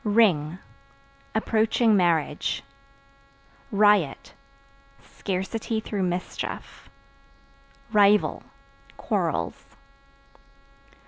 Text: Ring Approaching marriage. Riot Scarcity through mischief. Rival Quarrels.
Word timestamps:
Ring 0.03 0.57
Approaching 1.35 1.95
marriage. 1.95 2.63
Riot 3.71 4.33
Scarcity 5.03 5.79
through 5.79 6.01
mischief. 6.01 6.89
Rival 7.91 8.41
Quarrels. 8.97 9.75